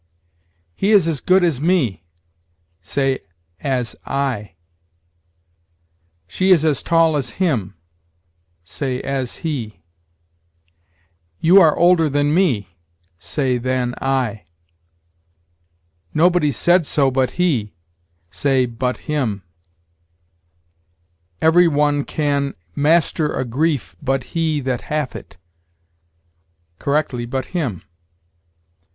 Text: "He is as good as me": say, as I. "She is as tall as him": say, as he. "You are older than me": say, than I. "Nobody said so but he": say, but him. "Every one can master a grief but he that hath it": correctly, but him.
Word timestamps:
"He 0.73 0.89
is 0.93 1.07
as 1.07 1.21
good 1.21 1.43
as 1.43 1.61
me": 1.61 2.07
say, 2.81 3.19
as 3.59 3.95
I. 4.03 4.55
"She 6.25 6.49
is 6.49 6.65
as 6.65 6.81
tall 6.81 7.15
as 7.15 7.37
him": 7.37 7.75
say, 8.63 8.99
as 9.01 9.43
he. 9.45 9.83
"You 11.39 11.61
are 11.61 11.75
older 11.77 12.09
than 12.09 12.33
me": 12.33 12.79
say, 13.19 13.59
than 13.59 13.93
I. 14.01 14.45
"Nobody 16.15 16.51
said 16.51 16.87
so 16.87 17.11
but 17.11 17.37
he": 17.37 17.75
say, 18.31 18.65
but 18.65 18.97
him. 19.05 19.43
"Every 21.43 21.67
one 21.67 22.05
can 22.05 22.55
master 22.75 23.31
a 23.31 23.45
grief 23.45 23.95
but 24.01 24.23
he 24.33 24.61
that 24.61 24.81
hath 24.81 25.15
it": 25.15 25.37
correctly, 26.79 27.27
but 27.27 27.45
him. 27.53 27.83